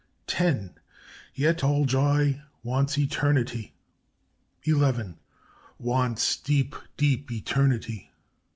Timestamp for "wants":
2.63-2.97, 5.77-6.37